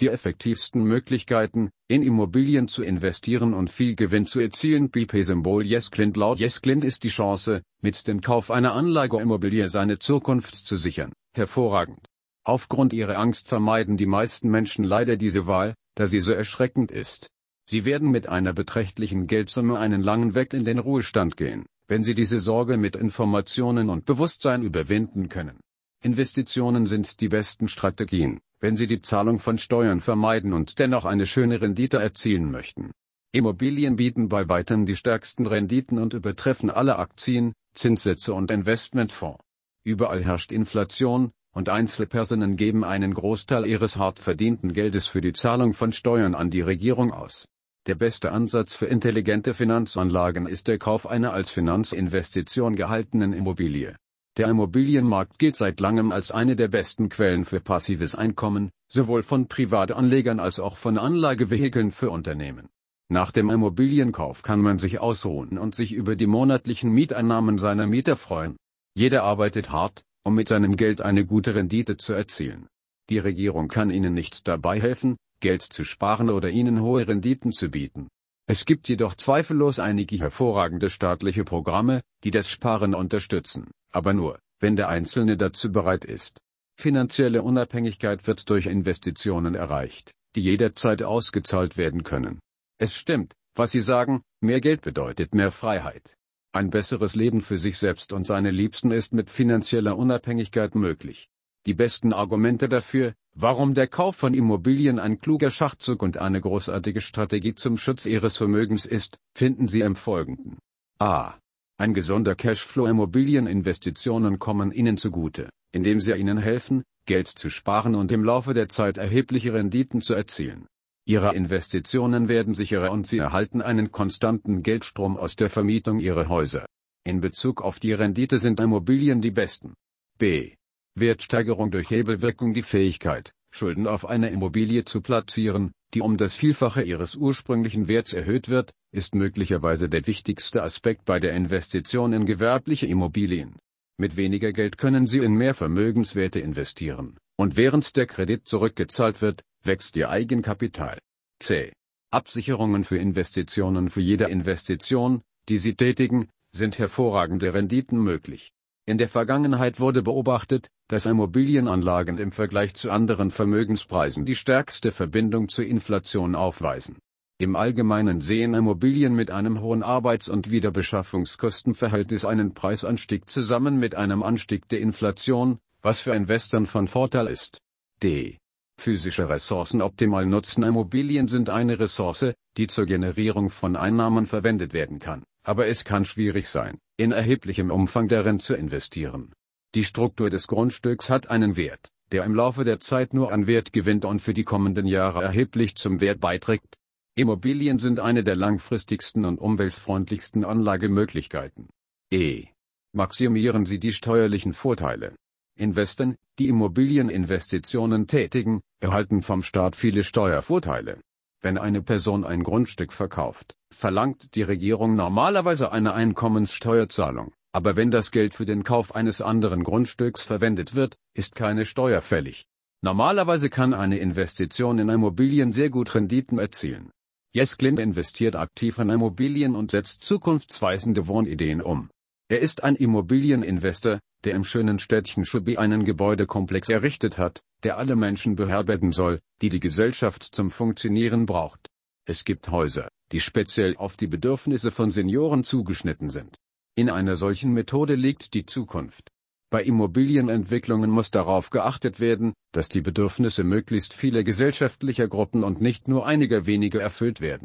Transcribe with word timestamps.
Die 0.00 0.08
effektivsten 0.08 0.82
Möglichkeiten, 0.82 1.70
in 1.86 2.02
Immobilien 2.02 2.66
zu 2.66 2.82
investieren 2.82 3.54
und 3.54 3.70
viel 3.70 3.94
Gewinn 3.94 4.26
zu 4.26 4.40
erzielen. 4.40 4.90
BP-Symbol 4.90 5.64
YesClint 5.64 6.16
Laut 6.16 6.40
YesClint 6.40 6.82
ist 6.82 7.04
die 7.04 7.10
Chance, 7.10 7.62
mit 7.80 8.08
dem 8.08 8.20
Kauf 8.20 8.50
einer 8.50 8.72
Anlageimmobilie 8.72 9.68
seine 9.68 10.00
Zukunft 10.00 10.56
zu 10.56 10.76
sichern. 10.76 11.12
Hervorragend. 11.36 12.06
Aufgrund 12.42 12.92
ihrer 12.92 13.18
Angst 13.18 13.46
vermeiden 13.46 13.96
die 13.96 14.06
meisten 14.06 14.50
Menschen 14.50 14.84
leider 14.84 15.16
diese 15.16 15.46
Wahl, 15.46 15.74
da 15.94 16.08
sie 16.08 16.20
so 16.20 16.32
erschreckend 16.32 16.90
ist. 16.90 17.28
Sie 17.70 17.84
werden 17.84 18.10
mit 18.10 18.28
einer 18.28 18.52
beträchtlichen 18.52 19.28
Geldsumme 19.28 19.78
einen 19.78 20.02
langen 20.02 20.34
Weg 20.34 20.54
in 20.54 20.64
den 20.64 20.80
Ruhestand 20.80 21.36
gehen, 21.36 21.66
wenn 21.86 22.02
sie 22.02 22.14
diese 22.14 22.40
Sorge 22.40 22.78
mit 22.78 22.96
Informationen 22.96 23.90
und 23.90 24.04
Bewusstsein 24.06 24.62
überwinden 24.62 25.28
können. 25.28 25.60
Investitionen 26.04 26.84
sind 26.84 27.22
die 27.22 27.30
besten 27.30 27.66
Strategien, 27.66 28.38
wenn 28.60 28.76
Sie 28.76 28.86
die 28.86 29.00
Zahlung 29.00 29.38
von 29.38 29.56
Steuern 29.56 30.02
vermeiden 30.02 30.52
und 30.52 30.78
dennoch 30.78 31.06
eine 31.06 31.26
schöne 31.26 31.62
Rendite 31.62 31.96
erzielen 31.96 32.50
möchten. 32.50 32.90
Immobilien 33.32 33.96
bieten 33.96 34.28
bei 34.28 34.46
weitem 34.46 34.84
die 34.84 34.96
stärksten 34.96 35.46
Renditen 35.46 35.98
und 35.98 36.12
übertreffen 36.12 36.68
alle 36.68 36.98
Aktien, 36.98 37.54
Zinssätze 37.74 38.34
und 38.34 38.50
Investmentfonds. 38.50 39.42
Überall 39.82 40.22
herrscht 40.22 40.52
Inflation, 40.52 41.30
und 41.54 41.70
Einzelpersonen 41.70 42.56
geben 42.58 42.84
einen 42.84 43.14
Großteil 43.14 43.64
ihres 43.64 43.96
hart 43.96 44.18
verdienten 44.18 44.74
Geldes 44.74 45.06
für 45.06 45.22
die 45.22 45.32
Zahlung 45.32 45.72
von 45.72 45.90
Steuern 45.90 46.34
an 46.34 46.50
die 46.50 46.60
Regierung 46.60 47.12
aus. 47.12 47.46
Der 47.86 47.94
beste 47.94 48.30
Ansatz 48.30 48.76
für 48.76 48.86
intelligente 48.86 49.54
Finanzanlagen 49.54 50.46
ist 50.48 50.68
der 50.68 50.76
Kauf 50.76 51.06
einer 51.06 51.32
als 51.32 51.48
Finanzinvestition 51.48 52.76
gehaltenen 52.76 53.32
Immobilie. 53.32 53.96
Der 54.36 54.48
Immobilienmarkt 54.48 55.38
gilt 55.38 55.54
seit 55.54 55.78
langem 55.78 56.10
als 56.10 56.32
eine 56.32 56.56
der 56.56 56.66
besten 56.66 57.08
Quellen 57.08 57.44
für 57.44 57.60
passives 57.60 58.16
Einkommen, 58.16 58.70
sowohl 58.88 59.22
von 59.22 59.46
Privatanlegern 59.46 60.40
als 60.40 60.58
auch 60.58 60.76
von 60.76 60.98
Anlagevehikeln 60.98 61.92
für 61.92 62.10
Unternehmen. 62.10 62.68
Nach 63.08 63.30
dem 63.30 63.48
Immobilienkauf 63.48 64.42
kann 64.42 64.60
man 64.60 64.80
sich 64.80 64.98
ausruhen 64.98 65.56
und 65.56 65.76
sich 65.76 65.92
über 65.92 66.16
die 66.16 66.26
monatlichen 66.26 66.90
Mieteinnahmen 66.90 67.58
seiner 67.58 67.86
Mieter 67.86 68.16
freuen. 68.16 68.56
Jeder 68.96 69.22
arbeitet 69.22 69.70
hart, 69.70 70.02
um 70.24 70.34
mit 70.34 70.48
seinem 70.48 70.74
Geld 70.74 71.00
eine 71.00 71.24
gute 71.24 71.54
Rendite 71.54 71.96
zu 71.96 72.12
erzielen. 72.12 72.66
Die 73.10 73.18
Regierung 73.18 73.68
kann 73.68 73.90
Ihnen 73.90 74.14
nicht 74.14 74.48
dabei 74.48 74.80
helfen, 74.80 75.16
Geld 75.38 75.62
zu 75.62 75.84
sparen 75.84 76.28
oder 76.28 76.50
Ihnen 76.50 76.80
hohe 76.80 77.06
Renditen 77.06 77.52
zu 77.52 77.68
bieten. 77.68 78.08
Es 78.46 78.64
gibt 78.64 78.88
jedoch 78.88 79.14
zweifellos 79.14 79.78
einige 79.78 80.18
hervorragende 80.18 80.90
staatliche 80.90 81.44
Programme, 81.44 82.00
die 82.24 82.30
das 82.30 82.50
Sparen 82.50 82.94
unterstützen, 82.94 83.70
aber 83.94 84.12
nur, 84.12 84.38
wenn 84.60 84.76
der 84.76 84.88
Einzelne 84.88 85.36
dazu 85.36 85.70
bereit 85.70 86.04
ist. 86.04 86.38
Finanzielle 86.76 87.42
Unabhängigkeit 87.42 88.26
wird 88.26 88.48
durch 88.50 88.66
Investitionen 88.66 89.54
erreicht, 89.54 90.12
die 90.34 90.42
jederzeit 90.42 91.02
ausgezahlt 91.02 91.76
werden 91.76 92.02
können. 92.02 92.40
Es 92.78 92.94
stimmt, 92.94 93.34
was 93.54 93.70
Sie 93.70 93.80
sagen, 93.80 94.22
mehr 94.40 94.60
Geld 94.60 94.82
bedeutet 94.82 95.34
mehr 95.34 95.52
Freiheit. 95.52 96.14
Ein 96.52 96.70
besseres 96.70 97.14
Leben 97.14 97.40
für 97.40 97.58
sich 97.58 97.78
selbst 97.78 98.12
und 98.12 98.26
seine 98.26 98.50
Liebsten 98.50 98.90
ist 98.90 99.12
mit 99.12 99.30
finanzieller 99.30 99.96
Unabhängigkeit 99.96 100.74
möglich. 100.74 101.28
Die 101.66 101.74
besten 101.74 102.12
Argumente 102.12 102.68
dafür, 102.68 103.14
Warum 103.36 103.74
der 103.74 103.88
Kauf 103.88 104.14
von 104.14 104.32
Immobilien 104.32 105.00
ein 105.00 105.18
kluger 105.18 105.50
Schachzug 105.50 106.02
und 106.02 106.18
eine 106.18 106.40
großartige 106.40 107.00
Strategie 107.00 107.56
zum 107.56 107.76
Schutz 107.76 108.06
Ihres 108.06 108.36
Vermögens 108.36 108.86
ist, 108.86 109.18
finden 109.34 109.66
Sie 109.66 109.80
im 109.80 109.96
Folgenden. 109.96 110.58
A. 111.00 111.34
Ein 111.76 111.92
gesunder 111.92 112.36
Cashflow 112.36 112.86
Immobilieninvestitionen 112.86 114.38
kommen 114.38 114.70
Ihnen 114.70 114.96
zugute, 114.96 115.50
indem 115.72 116.00
sie 116.00 116.12
Ihnen 116.12 116.38
helfen, 116.38 116.84
Geld 117.04 117.26
zu 117.26 117.50
sparen 117.50 117.96
und 117.96 118.12
im 118.12 118.22
Laufe 118.22 118.54
der 118.54 118.68
Zeit 118.68 118.96
erhebliche 118.96 119.52
Renditen 119.52 120.00
zu 120.00 120.14
erzielen. 120.14 120.68
Ihre 121.04 121.34
Investitionen 121.34 122.28
werden 122.28 122.54
sicherer 122.54 122.92
und 122.92 123.08
Sie 123.08 123.18
erhalten 123.18 123.60
einen 123.60 123.90
konstanten 123.90 124.62
Geldstrom 124.62 125.16
aus 125.16 125.34
der 125.34 125.50
Vermietung 125.50 125.98
Ihrer 125.98 126.28
Häuser. 126.28 126.64
In 127.04 127.20
Bezug 127.20 127.60
auf 127.60 127.80
die 127.80 127.92
Rendite 127.92 128.38
sind 128.38 128.60
Immobilien 128.60 129.20
die 129.20 129.32
besten. 129.32 129.74
B. 130.16 130.54
Wertsteigerung 130.94 131.72
durch 131.72 131.90
Hebelwirkung 131.90 132.54
die 132.54 132.62
Fähigkeit, 132.62 133.32
Schulden 133.52 133.88
auf 133.88 134.06
eine 134.06 134.30
Immobilie 134.30 134.84
zu 134.84 135.00
platzieren, 135.00 135.72
die 135.94 136.00
um 136.00 136.16
das 136.16 136.34
Vielfache 136.34 136.82
ihres 136.82 137.14
ursprünglichen 137.14 137.86
Werts 137.86 138.12
erhöht 138.12 138.48
wird, 138.48 138.72
ist 138.92 139.14
möglicherweise 139.14 139.88
der 139.88 140.06
wichtigste 140.06 140.62
Aspekt 140.62 141.04
bei 141.04 141.20
der 141.20 141.32
Investition 141.32 142.12
in 142.12 142.26
gewerbliche 142.26 142.86
Immobilien. 142.86 143.56
Mit 143.96 144.16
weniger 144.16 144.52
Geld 144.52 144.76
können 144.76 145.06
Sie 145.06 145.18
in 145.18 145.34
mehr 145.34 145.54
Vermögenswerte 145.54 146.40
investieren, 146.40 147.16
und 147.36 147.56
während 147.56 147.96
der 147.96 148.06
Kredit 148.06 148.46
zurückgezahlt 148.46 149.22
wird, 149.22 149.42
wächst 149.62 149.94
Ihr 149.94 150.10
Eigenkapital. 150.10 150.98
C. 151.40 151.72
Absicherungen 152.10 152.84
für 152.84 152.98
Investitionen 152.98 153.88
Für 153.88 154.00
jede 154.00 154.24
Investition, 154.24 155.22
die 155.48 155.58
Sie 155.58 155.74
tätigen, 155.74 156.28
sind 156.52 156.78
hervorragende 156.78 157.54
Renditen 157.54 157.98
möglich. 157.98 158.50
In 158.86 158.98
der 158.98 159.08
Vergangenheit 159.08 159.80
wurde 159.80 160.02
beobachtet, 160.02 160.68
dass 160.88 161.06
Immobilienanlagen 161.06 162.18
im 162.18 162.32
Vergleich 162.32 162.74
zu 162.74 162.90
anderen 162.90 163.30
Vermögenspreisen 163.30 164.26
die 164.26 164.36
stärkste 164.36 164.92
Verbindung 164.92 165.48
zur 165.48 165.64
Inflation 165.64 166.34
aufweisen. 166.34 166.98
Im 167.38 167.56
Allgemeinen 167.56 168.20
sehen 168.20 168.52
Immobilien 168.52 169.14
mit 169.14 169.30
einem 169.30 169.62
hohen 169.62 169.82
Arbeits- 169.82 170.28
und 170.28 170.50
Wiederbeschaffungskostenverhältnis 170.50 172.26
einen 172.26 172.52
Preisanstieg 172.52 173.30
zusammen 173.30 173.78
mit 173.78 173.94
einem 173.94 174.22
Anstieg 174.22 174.68
der 174.68 174.80
Inflation, 174.80 175.58
was 175.80 176.00
für 176.00 176.14
Investoren 176.14 176.66
von 176.66 176.86
Vorteil 176.86 177.28
ist. 177.28 177.62
D. 178.02 178.36
Physische 178.78 179.30
Ressourcen 179.30 179.80
optimal 179.80 180.26
nutzen 180.26 180.62
Immobilien 180.62 181.26
sind 181.26 181.48
eine 181.48 181.80
Ressource, 181.80 182.34
die 182.58 182.66
zur 182.66 182.84
Generierung 182.84 183.48
von 183.48 183.76
Einnahmen 183.76 184.26
verwendet 184.26 184.74
werden 184.74 184.98
kann 184.98 185.24
aber 185.44 185.68
es 185.68 185.84
kann 185.84 186.04
schwierig 186.04 186.48
sein, 186.48 186.78
in 186.96 187.12
erheblichem 187.12 187.70
Umfang 187.70 188.08
darin 188.08 188.40
zu 188.40 188.54
investieren. 188.54 189.32
Die 189.74 189.84
Struktur 189.84 190.30
des 190.30 190.46
Grundstücks 190.46 191.10
hat 191.10 191.30
einen 191.30 191.56
Wert, 191.56 191.90
der 192.10 192.24
im 192.24 192.34
Laufe 192.34 192.64
der 192.64 192.80
Zeit 192.80 193.14
nur 193.14 193.32
an 193.32 193.46
Wert 193.46 193.72
gewinnt 193.72 194.04
und 194.04 194.20
für 194.20 194.34
die 194.34 194.44
kommenden 194.44 194.86
Jahre 194.86 195.22
erheblich 195.22 195.76
zum 195.76 196.00
Wert 196.00 196.20
beiträgt. 196.20 196.76
Immobilien 197.16 197.78
sind 197.78 198.00
eine 198.00 198.24
der 198.24 198.36
langfristigsten 198.36 199.24
und 199.24 199.38
umweltfreundlichsten 199.38 200.44
Anlagemöglichkeiten. 200.44 201.68
E. 202.10 202.46
Maximieren 202.92 203.66
Sie 203.66 203.78
die 203.78 203.92
steuerlichen 203.92 204.52
Vorteile. 204.52 205.14
Investoren, 205.56 206.16
die 206.38 206.48
Immobilieninvestitionen 206.48 208.06
tätigen, 208.06 208.62
erhalten 208.80 209.22
vom 209.22 209.42
Staat 209.42 209.76
viele 209.76 210.02
Steuervorteile. 210.02 211.00
Wenn 211.44 211.58
eine 211.58 211.82
Person 211.82 212.24
ein 212.24 212.42
Grundstück 212.42 212.90
verkauft, 212.90 213.54
verlangt 213.70 214.34
die 214.34 214.40
Regierung 214.40 214.96
normalerweise 214.96 215.72
eine 215.72 215.92
Einkommenssteuerzahlung, 215.92 217.34
aber 217.52 217.76
wenn 217.76 217.90
das 217.90 218.10
Geld 218.10 218.32
für 218.32 218.46
den 218.46 218.64
Kauf 218.64 218.94
eines 218.94 219.20
anderen 219.20 219.62
Grundstücks 219.62 220.22
verwendet 220.22 220.74
wird, 220.74 220.96
ist 221.12 221.34
keine 221.34 221.66
Steuer 221.66 222.00
fällig. 222.00 222.46
Normalerweise 222.80 223.50
kann 223.50 223.74
eine 223.74 223.98
Investition 223.98 224.78
in 224.78 224.88
Immobilien 224.88 225.52
sehr 225.52 225.68
gut 225.68 225.94
Renditen 225.94 226.38
erzielen. 226.38 226.90
Jesklin 227.34 227.76
investiert 227.76 228.36
aktiv 228.36 228.78
in 228.78 228.88
Immobilien 228.88 229.54
und 229.54 229.70
setzt 229.70 230.02
zukunftsweisende 230.02 231.08
Wohnideen 231.08 231.60
um. 231.60 231.90
Er 232.30 232.40
ist 232.40 232.64
ein 232.64 232.74
Immobilieninvestor, 232.74 234.00
der 234.24 234.34
im 234.34 234.44
schönen 234.44 234.78
Städtchen 234.78 235.26
Schubi 235.26 235.58
einen 235.58 235.84
Gebäudekomplex 235.84 236.70
errichtet 236.70 237.18
hat, 237.18 237.42
der 237.64 237.78
alle 237.78 237.96
Menschen 237.96 238.36
beherbergen 238.36 238.92
soll, 238.92 239.20
die 239.42 239.48
die 239.48 239.60
Gesellschaft 239.60 240.22
zum 240.22 240.50
Funktionieren 240.50 241.26
braucht. 241.26 241.68
Es 242.06 242.24
gibt 242.24 242.50
Häuser, 242.50 242.88
die 243.12 243.20
speziell 243.20 243.76
auf 243.76 243.96
die 243.96 244.06
Bedürfnisse 244.06 244.70
von 244.70 244.90
Senioren 244.90 245.42
zugeschnitten 245.42 246.10
sind. 246.10 246.36
In 246.76 246.90
einer 246.90 247.16
solchen 247.16 247.52
Methode 247.52 247.94
liegt 247.94 248.34
die 248.34 248.44
Zukunft. 248.44 249.10
Bei 249.50 249.62
Immobilienentwicklungen 249.62 250.90
muss 250.90 251.10
darauf 251.10 251.50
geachtet 251.50 252.00
werden, 252.00 252.34
dass 252.52 252.68
die 252.68 252.80
Bedürfnisse 252.80 253.44
möglichst 253.44 253.94
vieler 253.94 254.24
gesellschaftlicher 254.24 255.08
Gruppen 255.08 255.44
und 255.44 255.60
nicht 255.60 255.88
nur 255.88 256.06
einiger 256.06 256.46
weniger 256.46 256.82
erfüllt 256.82 257.20
werden. 257.20 257.42